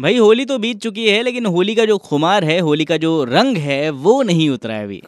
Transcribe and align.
भाई, 0.00 0.16
होली 0.16 0.44
तो 0.44 0.58
बीत 0.58 0.80
चुकी 0.80 1.08
है, 1.08 1.22
लेकिन 1.22 1.46
होली 1.46 1.74
का 1.74 1.84
जो 1.84 1.98
खुमार 1.98 2.44
है, 2.44 2.60
होली 2.60 2.84
का 2.84 2.96
जो 2.96 3.24
रंग 3.24 3.56
है, 3.56 3.90
वो 3.90 4.22
नहीं 4.22 4.50
उतरा 4.50 4.74
है 4.74 4.84
अभी। 4.84 5.02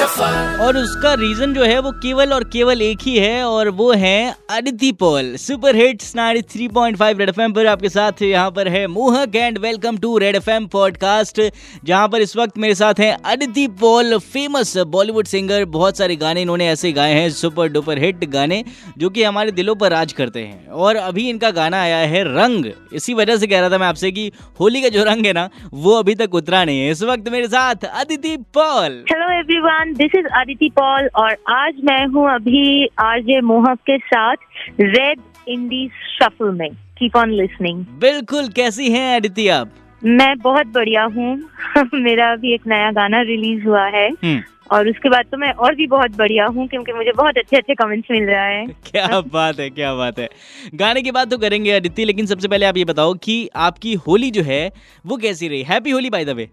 और 0.00 0.76
उसका 0.76 1.14
रीजन 1.14 1.54
जो 1.54 1.64
है 1.64 1.78
वो 1.78 1.90
केवल 1.92 2.32
और 2.32 2.44
केवल 2.44 2.82
एक 2.82 2.98
ही 3.02 3.18
है 3.18 3.44
और 3.44 3.68
वो 3.68 3.92
है 3.92 4.34
Aditi 4.50 4.92
Paul 4.92 5.36
super 5.36 5.76
hit 5.76 5.86
hits 5.86 6.16
93.5 6.16 7.18
Red 7.18 7.28
FM 7.28 7.52
पर 7.52 7.66
आपके 7.66 7.88
साथ 7.88 8.22
यहाँ 8.22 8.50
पर 8.50 8.68
है 8.68 8.86
Mohak 8.86 9.36
and 9.36 9.58
welcome 9.58 9.98
to 9.98 10.18
Red 10.18 10.36
FM 10.36 10.66
podcast 10.66 11.40
जहाँ 11.84 12.08
पर 12.08 12.20
इस 12.20 12.36
वक्त 12.36 12.58
मेरे 12.58 12.74
साथ 12.74 12.94
हैं 12.98 13.16
अदिति 13.24 13.68
पॉल 13.68 14.18
फ़ेमस 14.18 14.76
बॉलीवुड 14.76 15.26
सिंगर 15.26 15.64
बहुत 15.64 15.96
सारे 15.96 16.16
गाने 16.16 16.42
इन्होंने 16.42 16.68
ऐसे 16.68 16.92
गाए 16.92 17.12
हैं 17.12 17.30
सुपर 17.30 17.68
डुपर 17.68 17.98
हिट 17.98 18.24
गाने 18.24 18.64
जो 18.98 19.10
कि 19.10 19.22
हमारे 19.22 19.52
दिलों 19.52 19.74
पर 19.74 19.90
राज 19.90 20.12
करते 20.12 20.40
हैं। 20.40 20.68
और 20.68 20.96
अभी 20.96 21.28
इनका 21.28 21.50
गाना 21.50 21.80
आया 21.82 21.96
है 21.96 22.24
रंग 22.24 22.66
इसी 22.92 23.14
वजह 23.14 23.36
से 23.36 23.46
कह 23.46 23.60
रहा 23.60 23.70
था 23.70 23.78
मैं 23.78 23.86
आपसे 23.86 24.12
कि 24.12 24.32
होली 24.60 24.82
का 24.82 24.88
जो 24.88 25.04
रंग 25.04 25.26
है 25.26 25.32
ना 25.32 25.48
वो 25.74 25.92
अभी 25.92 26.14
तक 26.14 26.34
उतरा 26.34 26.64
नहीं 26.64 26.80
है। 26.80 26.90
इस 26.90 27.02
वक्त 27.02 27.28
मेरे 27.28 27.48
साथ 27.48 27.84
Aditi 27.84 28.36
Paul 28.54 29.04
hello 29.12 29.19
everyone 29.40 29.92
this 29.94 30.14
is 30.14 30.26
Aditi 30.26 30.68
Paul 30.68 31.08
और 31.16 31.36
आज 31.48 31.74
मैं 31.84 32.06
हूँ 32.06 32.30
अभी 32.30 32.86
आरजे 32.86 33.40
मोहक 33.40 33.78
के 33.78 33.98
साथ 33.98 34.36
रेड 34.80 35.20
इंडी 35.48 35.88
शफल 35.88 36.50
में। 36.50 36.70
कीप 36.98 37.16
ऑन 37.16 37.30
लिसनिंग 37.30 37.84
बिल्कुल 38.00 38.48
कैसी 38.48 38.90
हैं 38.90 39.16
अदिति 39.16 39.48
आप? 39.48 39.70
मैं 40.04 40.38
बहुत 40.38 40.66
बढ़िया 40.66 41.04
हूँ। 41.04 41.36
मेरा 41.94 42.32
अभी 42.32 42.54
एक 42.54 42.60
नया 42.66 42.90
गाना 42.90 43.20
रिलीज़ 43.20 43.64
हुआ 43.64 43.84
है। 43.86 44.08
हम्म, 44.08 44.40
और 44.70 44.88
उसके 44.88 45.08
बाद 45.08 45.24
तो 45.32 45.36
मैं 45.36 45.52
और 45.52 45.74
भी 45.74 45.86
बहुत 45.86 46.16
बढ़िया 46.16 46.46
हूँ 46.46 46.66
क्योंकि 46.68 46.92
मुझे 46.92 47.12
बहुत 47.12 47.38
अच्छे 47.38 47.56
अच्छे 47.56 47.74
कमेंट्स 47.74 48.08
मिल 48.10 48.24
रहा 48.24 48.44
है। 48.44 48.66
क्या 48.90 49.20
बात 49.20 49.60
है 49.60 49.68
क्या 49.70 49.94
बात 49.94 50.18
है। 50.18 50.28
गाने 50.74 51.02
की 51.02 51.10
बात 51.10 51.30
तो 51.30 51.38
करेंगे 51.38 51.70
अदिति 51.72 52.04
लेकिन 52.04 52.26
सबसे 52.26 52.48
पहले 52.48 52.66
आप 52.66 52.76
ये 52.76 52.84
बताओ 52.84 53.14
कि 53.14 53.48
आपकी 53.56 53.94
होली 53.94 54.30
जो 54.30 54.42
है 54.42 54.62
वो 55.06 55.16
कैसी 55.16 55.48
रही? 55.48 55.62
Happy 55.62 55.90
Holi 55.90 56.10
by 56.10 56.24
the 56.24 56.28
way 56.30 56.48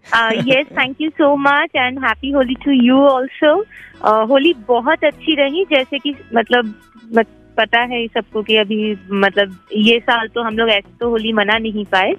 yes 0.48 0.66
thank 0.78 0.96
you 1.00 1.10
so 1.10 1.36
much 1.36 1.76
and 1.76 2.04
happy 2.04 2.30
Holi 2.30 2.54
to 2.54 2.70
you 2.70 2.98
also 3.08 3.54
Holi 4.24 4.54
बहुत 4.68 5.04
अच्छी 5.04 5.34
रही 5.34 5.64
जैसे 5.64 5.98
कि 5.98 6.14
मतलब 6.34 6.74
मत- 7.14 7.36
पता 7.58 7.80
है 7.80 8.06
सबको 8.06 8.42
कि 8.42 8.56
अभी 8.56 8.96
मतलब 9.12 9.56
ये 9.76 9.98
साल 10.00 10.28
तो 10.28 10.42
हम 10.42 10.58
लोग 10.58 10.68
ऐसे 10.68 10.96
तो 11.00 11.08
होली 11.10 11.32
मना 11.32 11.58
नहीं 11.58 11.84
पाए। 11.84 12.14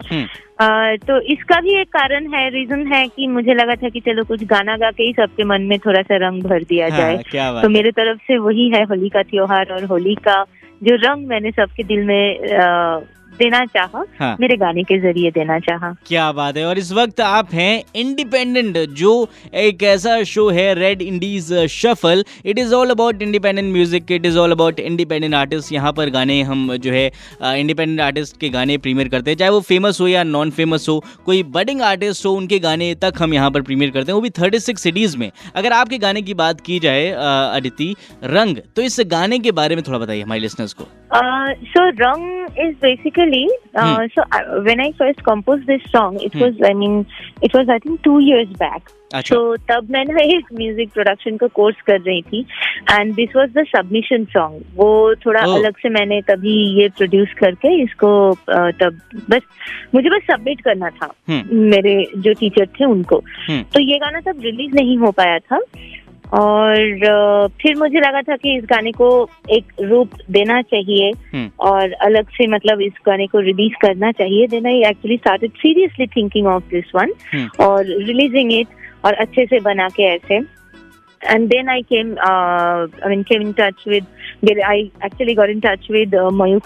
आ, 0.62 0.96
तो 0.96 1.20
इसका 1.22 1.62
भी 1.62 1.74
एक 1.82 1.88
कारण 1.88 2.34
है 2.34 2.50
रीजन 2.50 2.88
है 2.94 3.08
कि 3.08 3.28
मुझे 3.28 3.54
लगा 3.54 3.76
था 3.76 3.90
कि 3.90 4.00
चलो 4.00 4.24
कुछ 4.24 4.44
गाना 4.44 4.78
गा 4.78 4.92
के 4.92 5.04
ही 5.04 5.14
सबके 5.14 5.44
मन 5.44 5.62
में 5.62 5.80
थोड़ा 5.80 6.02
सा 6.02 6.18
रंग 6.28 6.44
भर 6.44 6.64
दिया 6.64 6.90
जाए। 6.90 7.14
हाँ, 7.16 7.24
जाए 7.34 7.62
तो 7.64 7.70
मेरे 7.70 7.92
तरफ़ 7.92 8.18
से 8.18 8.38
वही 8.38 8.70
है 8.70 8.84
होली 8.84 9.10
का 9.10 9.24
त्योहार 9.24 9.72
और 9.72 9.84
होली 9.84 10.16
का 10.16 10.46
जो 10.84 10.96
रंग 10.96 11.28
मैंने 11.28 11.52
सबके 11.52 11.84
दिल 11.84 12.04
में 12.04 12.40
अ, 12.40 13.00
देना 13.40 13.66
चाहा 13.68 14.04
हाँ। 14.20 14.36
मेरे 14.40 14.58
गाने 14.58 14.84
के 14.84 15.00
ज़रिए 15.02 15.32
देना 15.32 15.60
चाहा। 15.62 15.92
क्या 16.08 16.32
बात 16.32 16.58
है 16.58 16.66
और 16.66 16.78
इस 16.78 16.92
वक्त 16.94 17.22
आप 17.22 17.54
हैं 17.54 17.84
इंडिपेंडेंट 17.96 18.78
जो 18.96 19.12
एक 19.58 19.84
ऐसा 19.86 20.22
शो 20.26 20.50
है 20.52 20.74
Red 20.76 21.02
indies 21.02 21.54
shuffle 21.72 22.24
it 22.46 22.60
is 22.60 22.74
all 22.76 22.90
about 22.90 23.22
independent 23.22 23.72
music 23.74 24.12
it 24.12 24.26
is 24.26 24.38
all 24.38 24.52
about 24.52 24.80
independent 24.82 25.34
artist 25.36 25.74
यहाँ 25.74 25.94
पर 25.94 26.10
गाने 26.10 26.42
हम 26.44 26.76
जो 26.78 26.92
है 26.92 27.06
इंडिपेंडेंट 27.44 28.02
आर्टिस्ट 28.02 28.40
के 28.40 28.50
गाने 28.50 28.78
प्रीमियर 28.80 29.10
करते 29.10 29.32
हैं। 29.32 29.38
चाहे 29.38 29.52
वो 29.52 29.60
फ़ेमस 29.62 30.02
हो 30.02 30.08
या 30.08 30.24
नॉन 30.26 30.52
फ़ेमस 30.52 30.90
हो 30.90 31.00
कोई 31.26 31.44
बडिंग 31.56 31.82
आर्टिस्ट 31.84 32.26
हो 32.26 32.34
उनके 32.34 32.60
गाने 32.60 32.94
तक 33.02 33.14
हम 33.20 33.34
यहाँ 33.34 33.52
पर 33.52 33.62
प्रीमियर 33.62 33.92
करते 33.92 34.12
हैं। 34.12 34.16
वो 34.16 34.22
भी 34.22 34.30
थर्टी 34.32 34.60
सिक्स 34.60 34.82
सिटीज़ 34.82 35.18
में। 35.18 35.32
अगर 35.56 35.74
आपके 35.74 35.98
गाने 35.98 36.22
की 36.22 36.34
बात 36.36 36.62
की 36.62 36.80
जाए 36.80 37.10
अदिति 37.10 37.94
रंग 38.24 38.58
तो 38.76 38.82
इस 38.82 39.00
गाने 39.08 39.40
के 39.40 39.52
बारे 39.54 39.76
में 39.76 39.84
थोड़ा 39.88 40.00
बताइए 40.00 40.22
हमारे 40.22 40.42
लिसनर्स 40.42 40.74
को। 40.74 40.88
Uh, 41.12 41.56
so 41.74 41.82
Rang 41.98 42.48
is 42.56 42.76
basically 42.78 43.48
uh, 43.76 43.98
Hmm. 44.00 44.06
so 44.14 44.24
I, 44.32 44.60
when 44.60 44.80
I 44.80 44.92
first 44.94 45.24
composed 45.24 45.66
this 45.66 45.82
song, 45.92 46.20
it 46.22 46.34
Hmm. 46.34 46.42
was 46.42 46.56
I 46.64 46.74
mean 46.74 47.06
it 47.42 47.52
was 47.54 47.68
I 47.68 47.80
think 47.80 48.04
two 48.04 48.20
years 48.20 48.48
back. 48.64 48.92
अच्छा 49.14 49.36
So 49.36 49.56
तब 49.70 49.88
मैं 49.92 50.04
ना 50.06 50.22
एक 50.36 50.52
म्यूज़िक 50.54 50.92
प्रोडक्शन 50.94 51.38
का 51.38 51.48
course 51.60 51.76
कर 51.88 52.00
रही 52.02 52.22
थी 52.22 52.42
and 52.92 53.14
this 53.16 53.36
was 53.36 53.50
the 53.58 53.64
submission 53.76 54.26
song 54.36 54.62
वो 54.76 54.90
थोड़ा 55.26 55.42
Oh. 55.46 55.56
अलग 55.56 55.78
से 55.82 55.90
मैंने 55.90 56.22
तभी 56.30 56.56
ये 56.82 56.88
प्रोड्यूस 56.98 57.34
करके 57.40 57.74
इसको 57.84 58.12
uh, 58.34 58.72
तब 58.82 59.00
बस 59.30 59.42
मुझे 59.96 60.10
बस 60.10 60.22
सबमिट 60.32 60.62
करना 60.62 60.90
था 61.02 61.12
हम्म 61.30 61.64
मेरे 61.70 61.96
जो 62.18 62.34
टीचर 62.40 62.66
थे 62.80 62.86
उनको 62.86 63.24
हम्म 63.50 63.62
तो 63.74 63.80
ये 63.82 63.98
गाना 64.06 64.20
तब 64.32 64.42
रिलीज़ 64.44 64.76
नहीं 64.76 64.98
हो 64.98 65.12
पाया 65.22 65.40
था 65.40 65.60
और 66.34 67.48
फिर 67.62 67.78
मुझे 67.78 68.00
लगा 68.00 68.22
था 68.22 68.36
कि 68.36 68.56
इस 68.58 68.64
गाने 68.64 68.92
को 68.92 69.30
एक 69.50 69.72
रूप 69.82 70.10
देना 70.32 70.62
चाहिए 70.62 71.12
हम्म। 71.34 71.50
और 71.60 71.92
अलग 71.92 72.30
से 72.30 72.48
मतलब 72.48 72.82
इस 72.82 72.94
गाने 73.06 73.28
को 73.28 73.40
रिलीज़ 73.40 73.74
करना 73.82 74.12
चाहिए। 74.12 74.48
Then 74.48 74.66
I 74.66 74.82
actually 74.82 75.18
started 75.18 75.52
seriously 75.52 76.08
thinking 76.08 76.48
of 76.48 76.64
this 76.64 76.92
one 76.96 77.12
और 77.60 77.86
रिलीजिंग 77.86 78.54
इट 78.54 78.68
और 79.06 79.14
अच्छे 79.14 79.46
से 79.46 79.60
बना 79.60 79.88
के 79.88 80.04
ऐसे। 80.04 80.59
And 81.28 81.50
then 81.50 81.70
I 81.70 81.82
came, 81.84 82.18
uh, 82.18 82.88
I 83.04 83.10
mean, 83.10 83.24
came 83.24 83.42
in 83.42 83.54
touch 83.54 83.86
with, 83.86 84.06
I 84.66 84.92
actually 85.02 85.36
got 85.36 85.50
in 85.50 85.62
touch 85.62 85.88
with 85.90 86.14
uh, 86.14 86.30
Mayuk 86.30 86.64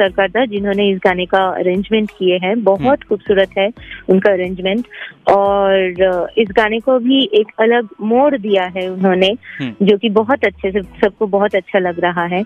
Sarkar 0.00 0.32
Da, 0.32 0.46
जिन्होंने 0.46 0.88
इस 0.90 0.98
गाने 1.04 1.26
का 1.26 1.44
अरेंजमेंट 1.60 2.10
किए 2.10 2.38
हैं। 2.42 2.62
बहुत 2.64 3.02
खूबसूरत 3.02 3.50
है 3.58 3.68
उनका 4.08 4.32
अरेंजमेंट 4.32 4.86
और 5.28 5.94
uh, 6.12 6.26
इस 6.38 6.48
गाने 6.56 6.80
को 6.80 6.98
भी 6.98 7.30
एक 7.34 7.52
अलग 7.60 7.88
मोड़ 8.00 8.36
दिया 8.36 8.64
है 8.76 8.88
उन्होंने 8.88 9.36
हम्म। 9.58 9.86
जो 9.86 9.98
कि 9.98 10.08
बहुत 10.08 10.44
अच्छे 10.44 10.70
से 10.70 10.82
सबको 10.82 11.26
बहुत 11.26 11.54
अच्छा 11.54 11.78
लग 11.78 12.00
रहा 12.00 12.24
है। 12.24 12.40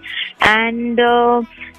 And 0.49 1.01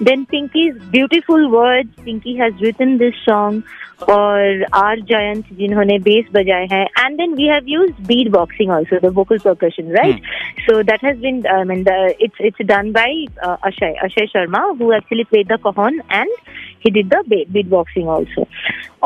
then 0.04 0.24
Pinky 0.24 0.70
beautiful 0.72 1.46
word 1.48 1.88
Pinky 2.06 2.34
has 2.34 2.64
written 2.64 2.98
this 2.98 3.14
song 3.14 3.64
और 4.10 4.66
आर 4.74 5.00
जयंत 5.00 5.46
जिन्होंने 5.54 5.98
बेस 6.00 6.26
बजाए 6.34 6.68
हैं। 6.72 6.86
And 6.86 7.18
then 7.18 7.34
we 7.34 7.44
have 7.44 7.66
use 7.68 7.92
beat 7.92 8.32
boxing 8.32 8.72
also 8.72 9.00
the 9.00 9.14
vocal 9.14 9.38
percussion 9.60 9.92
right 10.00 10.20
Mm. 10.20 10.62
so 10.68 10.78
that 10.90 11.02
has 11.10 11.18
been 11.26 11.42
i 11.56 11.64
mean 11.72 11.84
the, 11.90 11.98
it's 12.28 12.46
it's 12.50 12.64
done 12.72 12.92
by 13.00 13.10
uh, 13.48 13.58
ashay 13.70 13.92
ashay 14.08 14.26
sharma 14.36 14.64
who 14.80 14.94
actually 15.00 15.26
played 15.34 15.52
the 15.54 15.60
cajon 15.68 16.00
and 16.22 16.40
he 16.86 16.92
did 17.00 17.14
the 17.18 17.22
beatboxing 17.58 18.16
also 18.16 18.48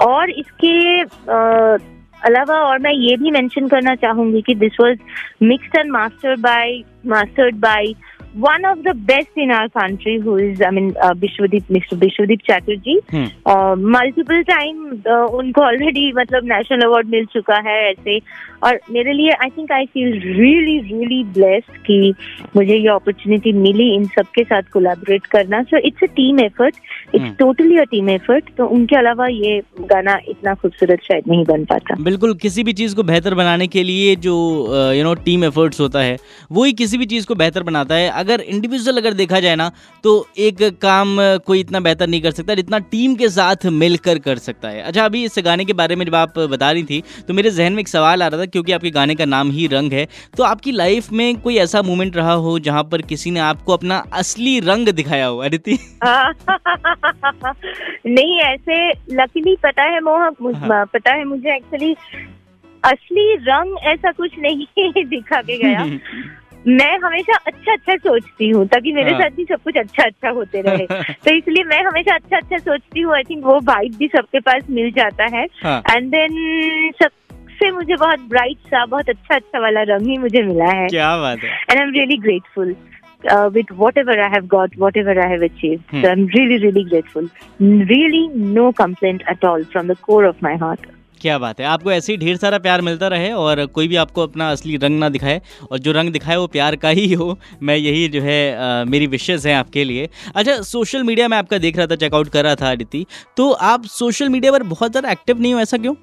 और 0.08 0.32
इसके 0.44 0.78
uh, 1.38 1.76
अलावा 2.26 2.58
और 2.68 2.78
मैं 2.80 2.92
ये 2.92 3.16
भी 3.22 3.32
mention 3.32 3.68
करना 3.68 3.94
चाहूँगी 4.02 4.42
कि 4.48 4.54
this 4.56 4.78
was 4.82 5.00
mixed 5.44 5.78
and 5.80 5.92
mastered 5.92 6.40
by 6.42 6.72
mastered 7.14 7.56
by 7.66 7.94
one 8.36 8.66
of 8.66 8.84
the 8.84 8.94
best 8.94 9.38
in 9.38 9.52
our 9.52 9.70
country 9.70 10.20
who 10.20 10.38
is 10.38 10.62
i 10.62 10.70
mean 10.72 10.96
uh, 11.02 11.14
Bishwadeep 11.14 11.64
Mr. 11.70 11.98
Bishwadeep 12.04 12.42
Chatterjee. 12.50 13.00
हम्म 13.12 13.92
मल्टीपल 13.92 14.42
टाइम 14.44 14.78
उनको 15.40 15.62
ऑलरेडी 15.62 16.12
मतलब 16.16 16.46
नेशनल 16.52 16.82
अवार्ड 16.86 17.08
मिल 17.10 17.26
चुका 17.34 17.56
है 17.68 17.78
ऐसे। 17.90 18.20
और 18.64 18.80
मेरे 18.92 19.14
लिए 19.14 19.32
I 19.44 19.50
think 19.58 19.72
I 19.72 19.86
feel 19.94 20.12
really 20.24 20.78
really 20.80 21.24
blessed 21.34 21.78
कि 21.86 22.14
मुझे 22.56 22.76
ये 22.76 22.88
अपॉर्चुनिटी 22.90 23.52
मिली 23.54 23.90
इन 23.96 24.06
सबके 24.16 24.44
साथ 24.44 24.72
कोलैबोरेट 24.74 25.26
करना। 25.32 25.62
So 25.64 25.78
it's 25.88 26.04
a 26.04 26.08
team 26.16 26.40
effort. 26.40 26.76
It's 27.16 27.36
totally 27.40 27.78
a 27.78 27.84
team 27.92 28.10
effort 28.10 28.50
तो 28.58 28.68
उनके 28.76 28.96
अलावा 28.96 29.28
ये 29.28 29.60
गाना 29.92 30.18
इतना 30.30 30.54
खूबसूरत 30.54 31.04
शायद 31.08 31.24
नहीं 31.28 31.44
बन 31.46 31.66
पाता। 31.66 31.96
बिल्कुल 32.04 32.34
किसी 32.42 32.64
भी 32.64 32.74
चीज़ 32.74 32.96
को 32.96 33.04
बेहतर 33.04 33.34
बनाने 33.36 33.68
के 33.68 33.84
लिए 33.84 34.16
जो 34.28 34.36
यू 34.94 35.04
नो 35.04 35.14
टीम 35.26 35.44
एफर्ट्स 35.44 35.82
होता 35.82 36.00
है 36.00 36.18
वो 36.52 36.64
ही 36.64 36.74
किसी 36.74 36.98
भी 36.98 37.06
चीज़ 37.06 37.28
को 37.28 37.36
बेहतर 37.36 37.64
बनाता 37.64 37.96
है। 37.96 38.10
अगर 38.24 38.42
इंडिविजुअल 38.42 38.98
अगर 38.98 39.14
देखा 39.14 39.40
जाए 39.40 39.56
ना 39.56 39.72
तो 40.04 40.12
एक 40.38 40.62
काम 40.82 41.16
कोई 41.46 41.60
इतना 41.60 41.80
बेहतर 41.80 42.08
नहीं 42.08 42.22
कर 42.22 42.32
सकता 42.32 42.56
जितना 42.56 42.80
टीम 42.92 43.16
के 43.16 43.30
साथ 43.30 43.66
मिलकर 43.76 44.20
कर 44.20 44.38
सकता 44.38 44.70
है। 44.70 44.82
अच्छा 44.82 45.06
अभी 45.06 45.24
इस 45.26 45.36
गाने 45.46 45.66
के 45.66 45.74
बारे 45.74 45.96
में 45.96 46.06
जब 46.06 46.16
आप 46.16 46.40
बता 46.40 46.72
रही 46.72 46.84
थी 46.84 47.04
तो 47.28 47.34
मेरे 47.34 47.52
जहन 47.52 47.74
में 47.74 47.80
एक 47.80 47.88
सवाल 47.88 48.24
आ 48.24 48.28
रहा 48.28 48.42
था 48.42 48.46
क्योंकि 48.46 48.72
आपके 48.72 48.90
गाने 48.90 49.16
का 49.16 49.26
नाम 49.26 49.52
ही 49.52 49.68
रंग 49.68 49.94
है। 49.94 50.08
तो 50.38 50.44
आपकी 50.44 50.72
लाइफ 50.72 51.12
में 51.12 51.42
कोई 51.42 51.58
ऐसा 51.58 51.82
मोमेंट 51.82 52.16
रहा 52.16 52.34
हो 52.34 52.58
जहाँ 52.60 52.84
पर 52.84 53.02
किसी 53.02 53.32
ने 53.32 53.40
आपको 53.40 53.74
अपना 53.74 53.98
असली 54.14 54.60
रंग 54.60 54.90
दिखाया 54.90 55.26
हो 55.26 55.38
अदिति 55.38 55.78
नहीं 58.08 58.40
ऐसे 58.40 58.78
लकीली 59.14 59.56
पता 59.64 59.84
है 59.84 60.00
मोह 60.02 60.24
हाँ। 60.24 60.86
पता 60.86 61.14
है 61.14 61.24
मुझे 61.24 61.56
एक्चुअली 61.56 61.96
असली 62.84 63.36
रंग 63.36 63.78
ऐसा 63.84 64.12
कुछ 64.12 64.32
नहीं 64.40 64.66
दिखा 65.06 65.42
के 65.42 65.58
गया। 65.58 65.84
मैं 66.68 66.98
हमेशा 67.00 67.38
अच्छा 67.48 67.74
अच्छा 67.74 67.96
सोचती 67.96 68.50
हूँ 68.50 68.66
ताकि 68.68 68.92
मेरे 68.94 69.12
हाँ. 69.12 69.20
साथ 69.22 69.36
भी 69.36 69.44
सब 69.46 69.62
कुछ 69.64 69.78
अच्छा 69.78 70.04
अच्छा 70.04 70.30
होते 70.30 70.62
रहे। 70.62 70.86
तो 71.26 71.34
इसलिए 71.36 71.64
मैं 71.64 71.82
हमेशा 71.84 72.16
अच्छा 72.16 72.38
अच्छा 72.38 72.58
सोचती 72.58 73.02
हूँ 73.02 73.14
आई 73.16 73.24
थिंक 73.30 73.44
वो 73.46 73.60
वाइट 73.64 73.96
भी 73.98 74.08
सबके 74.08 74.40
पास 74.40 74.70
मिल 74.70 74.92
जाता 74.92 75.26
है। 75.36 75.44
एंड 75.44 75.66
हाँ. 75.66 76.02
देन 76.10 76.92
सबसे 77.04 77.72
मुझे 77.72 77.96
बहुत 77.96 78.20
ब्राइट 78.30 78.58
सा 78.70 78.86
बहुत 78.86 79.10
अच्छा 79.10 79.36
अच्छा 79.36 79.60
वाला 79.60 79.82
रंग 79.90 80.08
ही 80.08 80.18
मुझे 80.18 80.42
मिला 80.44 80.72
है। 80.72 80.88
क्या 80.88 81.16
बात 81.18 81.44
है। 81.44 81.52
And 81.52 81.80
I 81.80 81.86
am 81.86 81.94
really 81.94 82.18
grateful 82.18 82.76
with 83.54 83.72
whatever 83.98 84.20
I 84.20 84.30
have 84.30 84.46
got 84.48 84.72
whatever 84.98 85.20
I 85.20 85.30
have 85.30 85.44
achieve 85.44 85.96
I 85.96 86.12
am 86.12 86.26
really 86.28 86.58
really 86.58 86.84
grateful 86.84 87.30
really 87.62 88.28
no 88.54 88.70
complain 88.78 89.20
at 89.32 89.46
all 89.46 89.64
from 89.72 89.88
the 89.88 89.96
core 90.02 90.26
of 90.28 90.44
my 90.44 90.56
heart 90.64 90.88
क्या 91.24 91.38
बात 91.40 91.60
है। 91.60 91.66
आपको 91.68 91.92
ऐसे 91.92 92.12
ही 92.14 92.18
ढेर 92.18 92.38
सारा 92.38 92.58
प्यार 92.60 92.82
मिलता 92.82 93.08
रहे 93.08 93.32
और 93.34 93.66
कोई 93.68 93.88
भी 93.88 93.96
आपको 93.96 94.24
अपना 94.24 94.50
असली 94.52 94.78
रंग 94.78 95.00
ना 95.00 95.10
दिखाए 95.10 95.42
और 95.72 95.80
जो 95.80 95.92
रंग 95.92 96.12
दिखाए 96.14 96.36
वो 96.38 96.48
प्यार 96.48 96.76
का 96.76 96.90
ही 96.92 97.12
हो। 97.14 97.38
मैं 97.62 97.76
यही 97.78 98.08
जो 98.08 98.22
है 98.22 98.40
आ, 98.56 98.84
मेरी 98.86 99.08
विशेष 99.08 99.46
हैं 99.46 99.56
आपके 99.56 99.84
लिए। 99.84 100.10
अच्छा 100.36 100.56
सोशल 100.64 101.04
मीडिया 101.04 101.28
में 101.28 101.38
आपका 101.38 101.58
देख 101.60 101.78
रहा 101.78 101.88
था 101.88 101.96
चेकआउट 101.96 102.30
कर 102.30 102.44
रहा 102.44 102.56
था 102.56 102.72
अदिति 102.72 103.06
तो 103.38 103.52
आप 103.68 103.86
सोशल 103.92 104.30
मीडिया 104.30 104.52
पर 104.52 104.64
बहुत 104.66 104.92
ज़्यादा 104.92 105.12
एक्टिव 105.12 105.42
नहीं 105.42 105.54
हो 105.54 105.60
ऐसा 105.60 105.78
क्यों? 105.78 105.96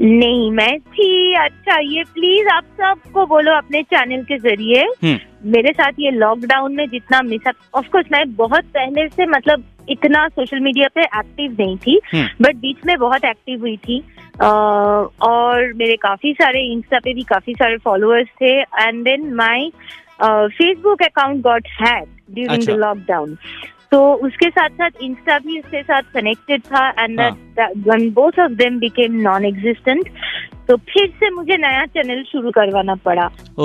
नहीं 0.00 0.50
मैं 0.50 0.78
थी। 0.80 1.34
अच्छा 1.36 1.78
ये 1.80 2.02
प्लीज़ 2.14 2.48
आप 2.48 2.64
सबको 2.80 3.26
बोलो 3.26 3.56
अपने 3.56 3.82
चैनल 3.84 4.22
के 4.24 4.38
ज़रिए। 4.40 4.82
हम्म। 5.02 5.50
मेरे 5.52 5.72
साथ 5.72 5.92
ये 6.00 6.10
लॉकडाउन 6.12 6.74
में 6.76 6.86
जितना 6.88 7.20
मिस 7.22 7.52
ऑफ़ 7.74 7.88
कोर्स 7.88 8.06
मैं 8.12 8.24
बहुत 8.36 8.64
पहले 8.74 9.06
से 9.08 9.26
मतलब 9.28 9.64
इतना 9.90 10.26
सोशल 10.28 10.60
मीडिया 10.60 10.88
पे 10.94 11.02
एक्टिव 11.02 11.56
नहीं 11.60 11.76
थी 11.76 12.00
हम्म। 12.14 12.44
बट 12.44 12.56
बीच 12.56 12.84
में 12.86 12.96
बहुत 12.98 13.24
एक्टिव 13.24 13.60
हुई 13.60 13.76
थी। 13.78 14.02
और 14.40 15.72
मेरे 15.76 15.96
काफ़ी 15.96 16.32
सारे 16.32 16.60
इंस्टा 16.72 16.98
पे 16.98 17.14
भी 17.14 17.22
काफ़ी 17.22 17.54
सारे 17.54 17.76
फॉलोअर्स 17.84 18.28
थे 18.42 18.52
and 18.60 19.02
then 19.04 19.32
my 19.34 19.70
Facebook 20.22 21.02
account 21.02 21.42
got 21.42 21.68
hack 21.80 22.08
during. 22.30 22.66
The 22.66 22.78
lockdown 22.78 23.36
तो 23.90 23.98
उसके 24.26 24.48
साथ 24.50 24.68
साथ 24.70 25.02
इंस्टा 25.02 25.38
भी 25.38 25.58
उसके 25.58 25.82
साथ 25.82 26.02
कनेक्टेड 26.14 26.60
था 26.62 26.88
and. 26.98 27.20
Both 28.14 28.38
of 28.40 28.52
them 28.52 28.78
became 28.78 29.20
non 29.20 29.44
existent 29.44 30.08
तो 30.72 30.76
फिर 30.88 31.08
से 31.10 31.28
मुझे 31.30 31.56
नया 31.56 31.84
चैनल 31.86 32.22
शुरू 32.22 32.50
करवाना 32.50 32.94
पड़ा। 33.04 33.24
ओ, 33.58 33.64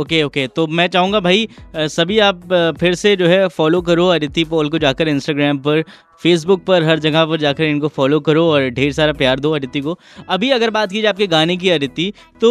ओके 0.00 0.22
ओके। 0.22 0.46
तो 0.46 0.66
मैं 0.68 0.86
चाहूँगा 0.88 1.20
भाई 1.20 1.48
सभी 1.76 2.18
आप 2.18 2.42
फिर 2.80 2.94
से 2.94 3.14
जो 3.16 3.26
है 3.26 3.46
फॉलो 3.48 3.80
करो 3.82 4.06
अदिति 4.08 4.44
पॉल 4.44 4.68
को 4.68 4.78
जाकर 4.78 5.08
इंस्टाग्राम 5.08 5.58
पर 5.58 5.82
फेसबुक 6.22 6.64
पर, 6.64 6.82
हर 6.82 6.98
जगह 6.98 7.24
पर 7.24 7.36
जाकर 7.36 7.64
इनको 7.64 7.88
फॉलो 7.88 8.20
करो 8.20 8.44
और 8.44 8.68
ढेर 8.70 8.92
सारा 8.92 9.12
प्यार 9.14 9.40
दो 9.40 9.52
अदिति 9.52 9.80
को। 9.80 9.98
अभी 10.28 10.50
अगर 10.50 10.70
बात 10.70 10.92
की 10.92 11.02
जाए 11.02 11.10
आपके 11.10 11.26
गाने 11.26 11.56
की 11.56 11.70
अदिति 11.70 12.12
तो 12.40 12.50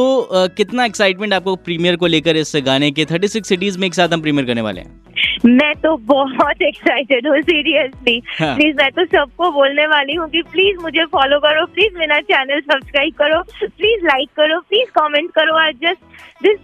कितना 0.57 0.85
एक्साइटमेंट 0.85 1.33
आपको 1.33 1.55
प्रीमियर 1.57 1.95
को 1.95 2.07
लेकर 2.07 2.35
इस 2.35 2.53
गाने 2.65 2.91
के 2.91 3.05
36 3.05 3.47
सिटीज़ 3.47 3.79
में 3.79 3.87
एक 3.87 3.93
साथ 3.93 4.13
हम 4.13 4.21
प्रीमियर 4.21 4.45
करने 4.45 4.61
वाले 4.61 4.81
हैं? 4.81 5.06
मैं 5.45 5.75
तो 5.75 5.97
बहुत 5.97 6.61
एक्साइटेड 6.61 7.27
हूँ 7.27 7.41
सीरियसली 7.41 8.23
हाँ। 8.39 8.55
प्लीज़ 8.55 8.75
मैं 8.75 8.91
तो 8.91 9.05
सबको 9.05 9.51
बोलने 9.51 9.87
वाली 9.87 10.13
हूँ 10.13 10.29
कि 10.29 10.41
प्लीज़ 10.41 10.77
मुझे 10.77 11.05
फॉलो 11.05 11.39
करो 11.39 11.65
प्लीज़ 11.65 11.97
मेरा 11.97 12.19
चैनल 12.19 12.59
सब्सक्राइब 12.59 13.13
करो 13.13 13.67
प्लीज़ 13.67 14.05
लाइक 14.05 14.29
करो 14.29 14.59
प्लीज़ 14.59 14.89
कमेंट 14.89 15.31
करो. 15.31 15.53
और 15.53 15.71
just 15.71 15.99
this 16.43 16.59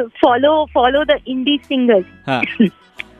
follow 0.00 0.68
follow 0.74 1.04
the 1.04 1.18
indie 1.26 1.60
singers 1.64 2.04
हाँ। 2.26 2.42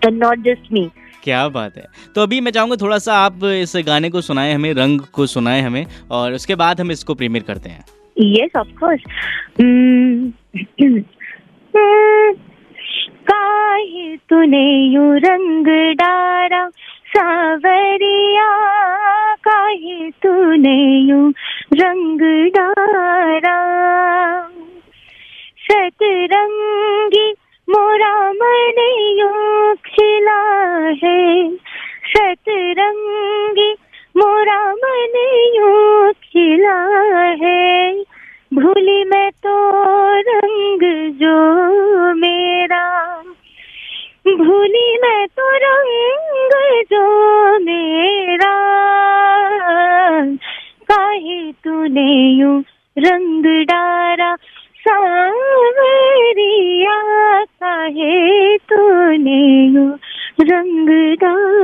एंड 0.06 0.24
नॉट 0.24 0.38
जस्ट 0.38 0.72
मी 0.72 0.90
क्या 1.24 1.48
बात 1.48 1.76
है। 1.76 1.84
तो 2.14 2.22
अभी 2.22 2.40
मैं 2.40 2.52
चाहूँगा 2.52 2.76
थोड़ा 2.76 2.98
सा 2.98 3.14
आप 3.14 3.44
इस 3.44 3.82
गाने 3.86 4.10
को 4.10 4.20
सुनाए 4.20 4.52
हमें 4.52 4.74
रंग 4.74 5.00
को 5.00 5.26
सुनाए 5.26 5.60
हमें 5.60 5.86
और 6.10 6.32
उसके 6.32 6.54
बाद 6.54 6.80
हम 6.80 6.90
इसको 6.90 7.14
प्रीमियर 7.14 7.42
करते 7.42 7.68
हैं। 7.68 7.84
Yes, 8.34 8.60
of 8.60 8.66
course. 8.82 9.02
काहे 13.32 14.16
तूने 14.16 14.84
यू 14.86 15.14
रंग 15.14 15.94
डारा? 15.94 16.68
सावरिया 17.06 18.50
काहे 19.36 20.10
तूने 20.10 20.98
यू 20.98 21.32
रंग 21.72 22.20
डारा? 22.48 23.62
भूली 44.62 44.96
मैं 45.02 45.26
तो 45.26 45.44
रंग 45.62 46.52
जो 46.90 47.04
मेरा। 47.58 48.50
काहे 50.90 51.40
तूने 51.64 52.10
यू 52.40 52.50
रंग 52.98 53.46
डारा 53.64 54.34
सावरिया 54.84 56.94
काहे 57.44 58.56
तूने 58.70 59.42
यू 59.74 59.86
रंग 60.52 60.88
डारा 61.24 61.61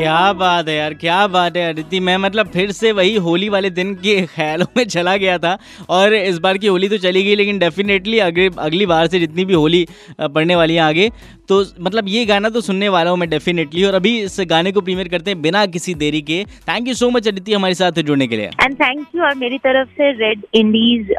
क्या 0.00 0.32
बात 0.32 0.68
है 0.68 0.74
यार, 0.76 0.94
क्या 0.94 1.26
बात 1.28 1.56
है 1.56 1.68
अदिति 1.68 1.98
मैं 2.00 2.16
मतलब 2.18 2.46
फिर 2.50 2.70
से 2.72 2.90
वही 2.92 3.16
होली 3.16 3.48
वाले 3.48 3.70
दिन 3.70 3.94
के 3.96 4.14
ख्यालों 4.26 4.66
में 4.76 4.84
चला 4.84 5.16
गया 5.16 5.36
था 5.38 5.56
और 5.90 6.14
इस 6.14 6.38
बार 6.38 6.58
की 6.58 6.66
होली 6.66 6.88
तो 6.88 6.98
चली 6.98 7.22
गई, 7.24 7.34
लेकिन 7.36 7.58
डेफिनेटली 7.58 8.18
अगले, 8.20 8.48
अगली 8.58 8.86
बार 8.86 9.06
से 9.06 9.18
जितनी 9.20 9.44
भी 9.44 9.54
होली 9.54 9.86
पड़ने 10.20 10.56
वाली 10.56 10.74
है 10.74 10.80
आगे 10.80 11.10
तो 11.48 11.64
मतलब 11.80 12.08
ये 12.08 12.24
गाना 12.26 12.48
तो 12.48 12.60
सुनने 12.60 12.88
वाला 12.88 13.10
हूँ 13.10 13.18
मैं 13.18 13.28
डेफिनेटली 13.30 13.84
और 13.84 13.94
अभी 13.94 14.16
इस 14.20 14.36
गाने 14.50 14.72
को 14.72 14.80
प्रीमियर 14.80 15.08
करते 15.08 15.30
हैं 15.30 15.40
बिना 15.42 15.64
किसी 15.68 15.94
देरी 15.96 16.20
के। 16.22 16.42
Thank 16.68 16.88
you 16.88 16.94
so 16.94 17.08
much 17.10 17.28
Aditi 17.28 17.52
हमारे 17.52 17.74
साथ 17.74 18.00
जुड़ने 18.02 18.26
के 18.26 18.36
लिए। 18.36 18.50
एंड 18.62 18.74
थैंक 18.74 19.06
यू 19.16 19.22
और 19.22 19.34
मेरी 19.36 19.58
तरफ़ 19.58 19.88
से 19.90 20.10
रेड 20.18 20.44
इंडीज 20.54 21.10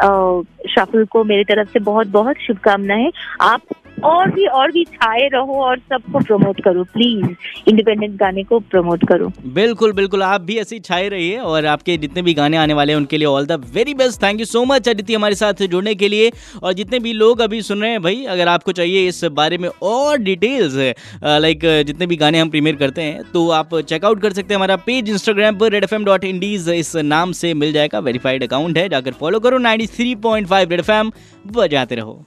शफल 0.71 1.05
को 1.11 1.23
मेरी 1.23 1.43
तरफ़ 1.43 1.69
से 1.69 1.79
बहुत 1.81 2.07
बहुत 2.09 2.37
शुभकामनाएँ। 2.47 3.11
आप 3.41 3.61
और 4.03 4.31
भी 4.31 4.45
और 4.47 4.71
भी 4.71 4.83
छाए 4.85 5.27
रहो 5.33 5.61
और 5.63 5.77
सबको 5.79 6.19
प्रमोट 6.19 6.61
करो 6.63 6.83
प्लीज़ 6.93 7.69
इंडिपेंडेंट 7.69 8.15
गाने 8.19 8.43
को 8.43 8.59
प्रमोट 8.61 9.07
करो. 9.07 9.31
बिल्कुल 9.53 9.93
बिल्कुल। 9.93 10.23
आप 10.23 10.41
भी 10.41 10.57
ऐसे 10.57 10.79
छाए 10.79 11.07
रहिए 11.09 11.37
और 11.39 11.65
आपके 11.67 11.97
जितने 11.97 12.21
भी 12.21 12.33
गाने 12.33 12.57
आने 12.57 12.73
वाले 12.73 12.93
हैं, 12.93 12.97
उनके 12.97 13.17
लिए 13.17 13.27
all 13.27 13.45
the 13.45 13.59
very 13.73 13.93
best 13.93 14.21
thank 14.23 14.39
you 14.39 14.45
so 14.45 14.63
much 14.65 14.89
Aditi 14.89 15.13
हमारे 15.13 15.35
साथ 15.35 15.63
जुड़ने 15.65 15.95
के 15.95 16.07
लिए। 16.07 16.31
और 16.63 16.73
जितने 16.73 16.99
भी 16.99 17.13
लोग 17.13 17.41
अभी 17.41 17.61
सुन 17.61 17.81
रहे 17.81 17.91
हैं 17.91 18.01
भाई, 18.01 18.23
अगर 18.25 18.47
आपको 18.47 18.71
चाहिए 18.71 19.07
इस 19.07 19.23
बारे 19.33 19.57
में 19.57 19.69
और 19.83 20.17
डिटेल्स 20.19 20.75
लाइक 21.23 21.65
जितने 21.87 22.07
भी 22.07 22.15
गाने 22.17 22.39
हम 22.39 22.49
प्रीमियर 22.49 22.75
करते 22.75 23.01
हैं 23.01 23.23
तो 23.33 23.49
आप 23.51 23.75
चेकआउट 23.83 24.21
कर 24.21 24.33
सकते 24.33 24.53
हैं 24.53 24.55
हमारा 24.55 24.75
पेज 24.85 25.09
इंस्टाग्राम 25.09 25.57
पर 25.57 25.71
Red 25.71 25.83
F 25.83 25.95
M 25.95 26.05
dot 26.05 26.23
indies 26.25 26.69
इस 26.71 26.95
नाम 26.95 27.31
से 27.33 27.53
मिल 27.55 27.73
जाएगा। 27.73 27.99
वेरीफाइड 28.01 28.43
अकाउंट 28.43 28.77
है, 28.77 28.87
जाकर 28.89 29.11
फॉलो 29.19 29.39
करो। 29.39 29.57
Ninety 29.59 29.87
three 29.87 30.13
point 30.23 30.47
five 30.47 30.69
Red 30.69 30.79
F 30.79 30.91
M 30.91 31.11
बजाते 31.47 31.95
रहो। 31.95 32.23